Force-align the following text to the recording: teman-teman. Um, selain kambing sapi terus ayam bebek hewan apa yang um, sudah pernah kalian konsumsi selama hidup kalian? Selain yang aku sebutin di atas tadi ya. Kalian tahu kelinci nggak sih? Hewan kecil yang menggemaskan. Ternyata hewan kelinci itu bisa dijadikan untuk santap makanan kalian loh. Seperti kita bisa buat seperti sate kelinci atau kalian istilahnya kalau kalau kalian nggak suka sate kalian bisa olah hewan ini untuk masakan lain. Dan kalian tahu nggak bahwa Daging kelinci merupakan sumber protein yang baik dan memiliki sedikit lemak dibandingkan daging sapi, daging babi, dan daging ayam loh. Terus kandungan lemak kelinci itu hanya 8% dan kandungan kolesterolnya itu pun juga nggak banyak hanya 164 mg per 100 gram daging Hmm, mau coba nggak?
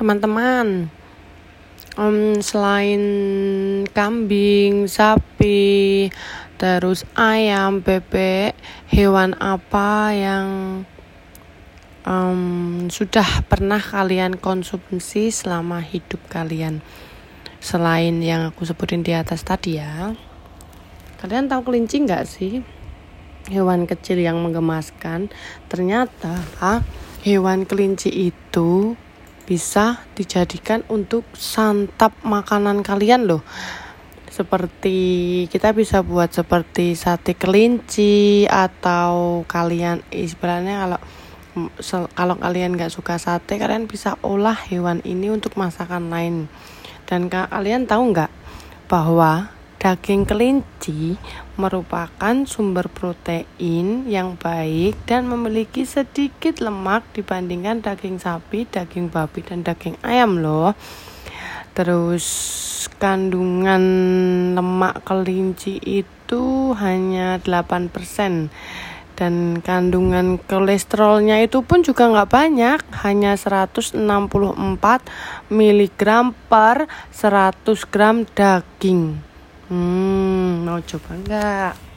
teman-teman. 0.00 0.88
Um, 2.00 2.40
selain 2.40 3.04
kambing 3.92 4.88
sapi 4.88 6.08
terus 6.56 7.04
ayam 7.12 7.84
bebek 7.84 8.56
hewan 8.88 9.36
apa 9.36 10.16
yang 10.16 10.48
um, 12.08 12.88
sudah 12.88 13.44
pernah 13.44 13.76
kalian 13.76 14.40
konsumsi 14.40 15.28
selama 15.28 15.84
hidup 15.84 16.24
kalian? 16.32 16.80
Selain 17.60 18.24
yang 18.24 18.48
aku 18.48 18.64
sebutin 18.64 19.04
di 19.04 19.12
atas 19.12 19.44
tadi 19.44 19.76
ya. 19.76 20.16
Kalian 21.20 21.52
tahu 21.52 21.68
kelinci 21.68 22.00
nggak 22.08 22.24
sih? 22.24 22.64
Hewan 23.52 23.84
kecil 23.84 24.24
yang 24.24 24.40
menggemaskan. 24.40 25.28
Ternyata 25.68 26.40
hewan 27.20 27.68
kelinci 27.68 28.32
itu 28.32 28.96
bisa 29.50 30.06
dijadikan 30.14 30.86
untuk 30.86 31.26
santap 31.34 32.14
makanan 32.22 32.86
kalian 32.86 33.26
loh. 33.26 33.42
Seperti 34.30 35.50
kita 35.50 35.74
bisa 35.74 36.06
buat 36.06 36.30
seperti 36.30 36.94
sate 36.94 37.34
kelinci 37.34 38.46
atau 38.46 39.42
kalian 39.50 40.06
istilahnya 40.14 40.86
kalau 40.86 41.00
kalau 42.14 42.38
kalian 42.38 42.78
nggak 42.78 42.94
suka 42.94 43.18
sate 43.18 43.58
kalian 43.58 43.90
bisa 43.90 44.14
olah 44.22 44.54
hewan 44.54 45.02
ini 45.02 45.34
untuk 45.34 45.58
masakan 45.58 46.14
lain. 46.14 46.46
Dan 47.10 47.26
kalian 47.26 47.90
tahu 47.90 48.14
nggak 48.14 48.30
bahwa 48.86 49.50
Daging 49.80 50.28
kelinci 50.28 51.16
merupakan 51.56 52.36
sumber 52.44 52.92
protein 52.92 54.04
yang 54.04 54.36
baik 54.36 55.08
dan 55.08 55.24
memiliki 55.24 55.88
sedikit 55.88 56.60
lemak 56.60 57.00
dibandingkan 57.16 57.80
daging 57.80 58.20
sapi, 58.20 58.68
daging 58.68 59.08
babi, 59.08 59.40
dan 59.40 59.64
daging 59.64 59.96
ayam 60.04 60.36
loh. 60.44 60.76
Terus 61.72 62.28
kandungan 63.00 63.80
lemak 64.52 65.00
kelinci 65.00 65.80
itu 65.80 66.76
hanya 66.76 67.40
8% 67.40 68.52
dan 69.16 69.64
kandungan 69.64 70.36
kolesterolnya 70.44 71.40
itu 71.40 71.64
pun 71.64 71.80
juga 71.80 72.04
nggak 72.04 72.28
banyak 72.28 72.78
hanya 73.00 73.32
164 73.32 73.96
mg 75.48 76.02
per 76.52 76.84
100 77.16 77.64
gram 77.88 78.28
daging 78.36 79.29
Hmm, 79.70 80.66
mau 80.66 80.82
coba 80.82 81.14
nggak? 81.14 81.72